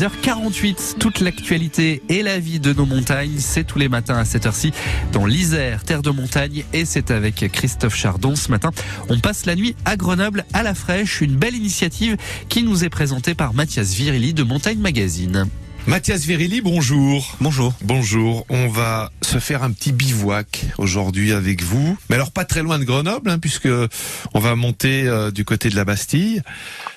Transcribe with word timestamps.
6h48, 0.00 0.96
toute 0.98 1.20
l'actualité 1.20 2.00
et 2.08 2.22
la 2.22 2.38
vie 2.38 2.58
de 2.58 2.72
nos 2.72 2.86
montagnes, 2.86 3.36
c'est 3.36 3.64
tous 3.64 3.78
les 3.78 3.90
matins 3.90 4.16
à 4.16 4.24
cette 4.24 4.46
heure-ci 4.46 4.72
dans 5.12 5.26
l'Isère, 5.26 5.84
terre 5.84 6.00
de 6.00 6.08
montagne, 6.08 6.64
et 6.72 6.86
c'est 6.86 7.10
avec 7.10 7.52
Christophe 7.52 7.94
Chardon. 7.94 8.34
Ce 8.34 8.50
matin, 8.50 8.70
on 9.10 9.18
passe 9.18 9.44
la 9.44 9.54
nuit 9.56 9.76
à 9.84 9.98
Grenoble 9.98 10.46
à 10.54 10.62
la 10.62 10.74
fraîche, 10.74 11.20
une 11.20 11.36
belle 11.36 11.54
initiative 11.54 12.16
qui 12.48 12.62
nous 12.62 12.82
est 12.82 12.88
présentée 12.88 13.34
par 13.34 13.52
Mathias 13.52 13.92
Virilli 13.92 14.32
de 14.32 14.42
Montagne 14.42 14.78
Magazine. 14.78 15.46
Mathias 15.86 16.24
Virilli, 16.24 16.62
bonjour. 16.62 17.36
Bonjour. 17.42 17.74
Bonjour. 17.82 18.46
On 18.48 18.68
va 18.68 19.12
se 19.20 19.38
faire 19.38 19.62
un 19.62 19.70
petit 19.70 19.92
bivouac 19.92 20.64
aujourd'hui 20.78 21.32
avec 21.32 21.62
vous. 21.62 21.98
Mais 22.08 22.16
alors 22.16 22.32
pas 22.32 22.46
très 22.46 22.62
loin 22.62 22.78
de 22.78 22.84
Grenoble, 22.84 23.28
hein, 23.28 23.38
puisque 23.38 23.68
on 24.32 24.40
va 24.40 24.56
monter 24.56 25.06
euh, 25.06 25.30
du 25.30 25.44
côté 25.44 25.68
de 25.68 25.76
la 25.76 25.84
Bastille. 25.84 26.40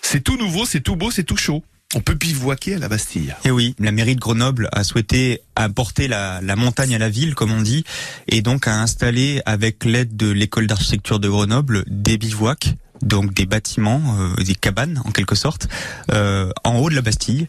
C'est 0.01 0.23
tout 0.23 0.37
nouveau, 0.37 0.65
c'est 0.65 0.79
tout 0.79 0.95
beau, 0.95 1.11
c'est 1.11 1.23
tout 1.23 1.35
chaud. 1.35 1.65
On 1.95 2.01
peut 2.01 2.15
bivouaquer 2.15 2.75
à 2.75 2.79
la 2.79 2.89
Bastille. 2.89 3.35
Et 3.43 3.49
eh 3.49 3.51
oui, 3.51 3.75
la 3.79 3.91
mairie 3.91 4.15
de 4.15 4.19
Grenoble 4.19 4.69
a 4.71 4.83
souhaité 4.83 5.41
apporter 5.55 6.07
la, 6.07 6.41
la 6.41 6.55
montagne 6.55 6.95
à 6.95 6.97
la 6.97 7.09
ville, 7.09 7.35
comme 7.35 7.51
on 7.51 7.61
dit, 7.61 7.83
et 8.27 8.41
donc 8.41 8.67
a 8.67 8.81
installé, 8.81 9.41
avec 9.45 9.85
l'aide 9.85 10.15
de 10.15 10.31
l'école 10.31 10.65
d'architecture 10.67 11.19
de 11.19 11.29
Grenoble, 11.29 11.83
des 11.87 12.17
bivouacs 12.17 12.75
donc 13.03 13.33
des 13.33 13.45
bâtiments, 13.45 14.01
euh, 14.17 14.43
des 14.43 14.55
cabanes 14.55 15.01
en 15.05 15.11
quelque 15.11 15.35
sorte, 15.35 15.67
euh, 16.11 16.51
en 16.63 16.77
haut 16.77 16.89
de 16.89 16.95
la 16.95 17.01
Bastille. 17.01 17.47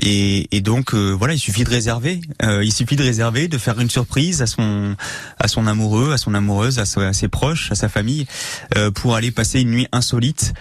Et, 0.00 0.46
et 0.56 0.60
donc 0.60 0.94
euh, 0.94 1.10
voilà, 1.10 1.34
il 1.34 1.38
suffit 1.38 1.64
de 1.64 1.70
réserver. 1.70 2.20
Euh, 2.42 2.64
il 2.64 2.72
suffit 2.72 2.96
de 2.96 3.02
réserver, 3.02 3.48
de 3.48 3.58
faire 3.58 3.80
une 3.80 3.90
surprise 3.90 4.42
à 4.42 4.46
son 4.46 4.96
à 5.38 5.48
son 5.48 5.66
amoureux, 5.66 6.12
à 6.12 6.18
son 6.18 6.34
amoureuse, 6.34 6.78
à, 6.78 7.12
ses 7.12 7.28
proches, 7.28 7.72
à 7.72 7.74
sa 7.74 7.88
famille, 7.88 8.26
euh, 8.76 8.90
pour 8.90 9.16
aller 9.16 9.30
passer 9.30 9.60
une 9.60 9.70
nuit 9.70 9.88
insolite 9.92 10.52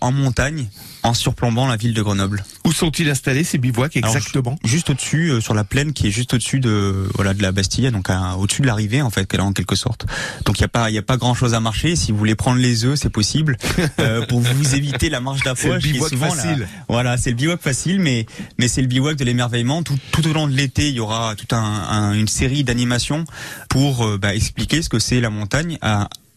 en 0.00 0.10
montagne, 0.10 0.66
en 1.04 1.14
surplombant 1.14 1.68
la 1.68 1.76
ville 1.76 1.94
de 1.94 2.02
Grenoble. 2.02 2.44
Où 2.68 2.72
sont-ils 2.72 3.08
installés 3.08 3.44
ces 3.44 3.58
bivouacs 3.58 3.96
exactement 3.96 4.58
Juste 4.64 4.90
au-dessus, 4.90 5.40
sur 5.40 5.54
la 5.54 5.64
plaine 5.64 5.92
qui 5.92 6.08
est 6.08 6.10
juste 6.10 6.34
au-dessus 6.34 6.60
de 6.60 7.08
voilà 7.14 7.32
de 7.32 7.42
la 7.42 7.52
Bastille, 7.52 7.90
donc 7.90 8.08
au-dessus 8.38 8.62
de 8.62 8.66
l'arrivée 8.66 9.00
en 9.02 9.10
fait, 9.10 9.38
en 9.40 9.52
quelque 9.52 9.74
sorte. 9.74 10.06
Donc 10.44 10.58
il 10.58 10.62
y 10.62 10.64
a 10.64 10.68
pas 10.68 10.90
il 10.90 10.94
y 10.94 10.98
a 10.98 11.02
pas 11.02 11.16
grand-chose 11.16 11.54
à 11.54 11.60
marcher. 11.60 11.96
Si 11.96 12.12
vous 12.12 12.18
voulez 12.18 12.34
prendre 12.34 12.60
les 12.60 12.84
œufs, 12.84 12.98
c'est 12.98 13.10
possible 13.10 13.56
pour 14.28 14.40
vous 14.40 14.74
éviter 14.74 15.08
la 15.08 15.20
marche 15.20 15.42
d'approche. 15.42 15.80
C'est 15.82 15.88
le 15.88 15.92
bivouac 15.92 16.14
facile. 16.14 16.68
voilà, 16.88 17.16
c'est 17.16 17.30
le 17.30 17.36
bivouac 17.36 17.60
facile, 17.60 18.00
mais 18.00 18.26
mais 18.58 18.68
c'est 18.68 18.82
le 18.82 18.86
bivouac 18.86 19.16
de 19.16 19.24
l'émerveillement. 19.24 19.82
Tout, 19.82 19.98
tout, 20.12 20.26
au 20.28 20.32
long 20.32 20.46
de 20.46 20.54
l'été, 20.54 20.88
il 20.88 20.94
y 20.94 21.00
aura 21.00 21.34
toute 21.36 21.52
un, 21.52 22.12
une 22.12 22.28
série 22.28 22.64
d'animations 22.64 23.24
pour 23.68 24.04
euh, 24.04 24.18
bah, 24.18 24.34
expliquer 24.34 24.82
ce 24.82 24.88
que 24.88 24.98
c'est 24.98 25.20
la 25.20 25.30
montagne. 25.30 25.78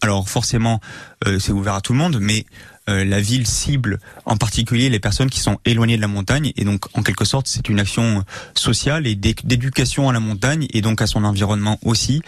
Alors 0.02 0.28
forcément, 0.28 0.80
euh, 1.26 1.38
c'est 1.38 1.52
ouvert 1.52 1.74
à 1.74 1.80
tout 1.80 1.92
le 1.92 1.98
monde, 2.00 2.18
mais 2.20 2.44
euh, 2.90 3.04
la 3.04 3.20
ville 3.20 3.46
cible 3.46 4.00
en 4.26 4.36
particulier 4.36 4.90
les 4.90 4.98
personnes 4.98 5.30
qui 5.30 5.38
sont 5.38 5.58
éloignées 5.64 5.96
de 5.96 6.00
la 6.00 6.08
montagne. 6.08 6.52
Et 6.56 6.64
donc 6.64 6.86
en 6.98 7.02
quelque 7.02 7.24
sorte 7.24 7.46
c'est 7.46 7.68
une 7.68 7.78
action 7.78 8.24
sociale 8.54 9.06
et 9.06 9.14
d'éducation 9.14 10.08
à 10.08 10.12
la 10.12 10.18
montagne 10.18 10.66
et 10.70 10.82
donc 10.82 11.00
à 11.00 11.06
son 11.06 11.22
environnement 11.22 11.78
aussi 11.84 12.20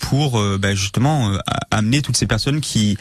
pour 0.00 0.42
bah, 0.58 0.74
justement 0.74 1.30
amener 1.70 2.02
toutes 2.02 2.16
ces 2.16 2.26
personnes 2.26 2.60
qui 2.60 2.98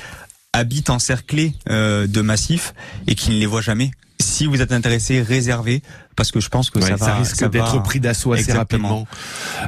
habitent 0.54 0.92
encerclés 0.92 1.56
de 1.68 2.22
massifs 2.22 2.76
et 3.08 3.16
qui 3.16 3.32
ne 3.32 3.40
les 3.40 3.48
voient 3.48 3.62
jamais 3.62 3.90
si 4.24 4.46
vous 4.46 4.62
êtes 4.62 4.72
intéressé, 4.72 5.22
réservez 5.22 5.82
parce 6.16 6.32
que 6.32 6.40
je 6.40 6.50
pense 6.50 6.70
que 6.70 6.80
ça, 6.80 6.96
va, 6.96 7.16
risque 7.16 7.50
d'être 7.50 7.82
pris 7.84 8.00
d'assaut 8.00 8.34
assez 8.34 8.54
rapidement. 8.54 9.08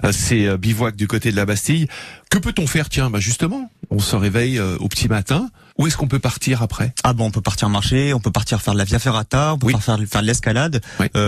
Euh, 0.04 0.12
c'est 0.12 0.46
euh, 0.46 0.58
bivouac 0.58 0.96
du 0.96 1.08
côté 1.08 1.32
de 1.32 1.36
la 1.36 1.46
Bastille. 1.46 1.88
Que 2.30 2.38
peut-on 2.38 2.68
faire? 2.68 2.90
Tiens, 2.90 3.10
bah 3.10 3.20
justement, 3.20 3.72
on 3.90 4.00
se 4.00 4.16
réveille 4.16 4.58
euh, 4.60 4.78
au 4.80 4.88
petit 4.88 5.08
matin. 5.08 5.50
Où 5.78 5.88
est-ce 5.88 5.98
qu'on 5.98 6.08
peut 6.08 6.20
partir 6.20 6.62
après? 6.62 6.94
Ah 7.04 7.14
bon, 7.14 7.26
on 7.26 7.32
peut 7.32 7.42
partir 7.42 7.68
marcher, 7.70 8.14
on 8.14 8.20
peut 8.20 8.32
partir 8.32 8.62
faire 8.62 8.74
de 8.74 8.78
la 8.78 8.86
via 8.86 9.00
ferrata, 9.00 9.56
on 9.56 9.58
peut 9.58 9.72
faire, 9.80 10.00
faire 10.08 10.22
de 10.22 10.28
l'escalade. 10.28 10.82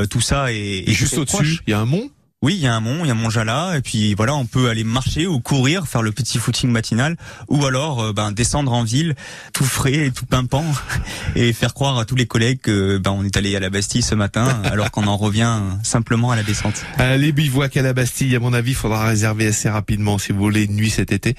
tout 0.10 0.22
ça 0.22 0.54
est, 0.54 0.90
est 0.90 0.94
juste 0.94 1.18
au-dessus. 1.18 1.60
Il 1.68 1.72
y 1.72 1.74
a 1.74 1.80
un 1.80 1.86
mont 1.86 2.10
oui, 2.44 2.54
il 2.54 2.62
y 2.62 2.68
a 2.68 2.76
un 2.76 2.80
mont, 2.82 3.00
il 3.04 3.08
y 3.08 3.12
a 3.12 3.16
Mont 3.16 3.32
Jala, 3.32 3.78
et 3.78 3.82
puis 3.82 4.14
voilà, 4.14 4.36
on 4.36 4.46
peut 4.46 4.70
aller 4.70 4.84
marcher 4.84 5.26
ou 5.26 5.40
courir, 5.40 5.88
faire 5.88 6.04
le 6.04 6.12
petit 6.12 6.38
footing 6.38 6.70
matinal, 6.70 7.18
ou 7.48 7.66
alors 7.66 8.00
euh, 8.00 8.14
ben, 8.14 8.32
descendre 8.32 8.74
en 8.74 8.84
ville, 8.84 9.16
tout 9.54 9.66
frais 9.66 10.06
et 10.06 10.12
tout 10.12 10.28
pimpant, 10.28 10.64
et 11.36 11.52
faire 11.52 11.74
croire 11.74 11.98
à 11.98 12.06
tous 12.06 12.14
les 12.14 12.28
collègues 12.28 12.60
que 12.62 13.00
ben, 13.00 13.10
on 13.10 13.24
est 13.24 13.36
allé 13.38 13.56
à 13.56 13.60
la 13.60 13.72
Bastille 13.72 14.04
ce 14.04 14.14
matin, 14.14 14.62
alors 14.66 14.92
qu'on 14.92 15.08
en 15.08 15.18
revient 15.18 15.60
simplement 15.82 16.30
à 16.30 16.36
la 16.36 16.44
descente. 16.44 16.86
Euh, 17.00 17.18
les 17.18 17.32
bivouacs 17.32 17.76
à 17.76 17.82
la 17.82 17.94
Bastille, 17.94 18.36
à 18.36 18.40
mon 18.40 18.54
avis, 18.54 18.72
il 18.72 18.76
faudra 18.76 19.08
réserver 19.08 19.48
assez 19.48 19.68
rapidement 19.68 20.20
si 20.20 20.32
vous 20.32 20.40
voulez 20.40 20.66
une 20.66 20.76
nuit 20.76 20.92
cet 20.92 21.12
été. 21.12 21.36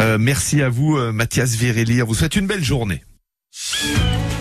Euh, 0.00 0.18
merci 0.20 0.60
à 0.60 0.68
vous, 0.68 0.98
Mathias 1.12 1.54
Virelli. 1.54 2.02
On 2.02 2.06
vous 2.06 2.14
souhaite 2.14 2.36
une 2.36 2.46
belle 2.46 2.62
journée. 2.62 3.02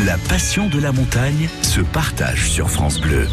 La 0.05 0.17
passion 0.17 0.67
de 0.67 0.81
la 0.81 0.91
montagne 0.91 1.47
se 1.61 1.79
partage 1.79 2.49
sur 2.49 2.69
France 2.69 2.99
Bleu. 2.99 3.25